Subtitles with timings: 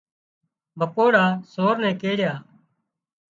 [0.79, 2.33] مڪوڙا سور نين ڪيڙيا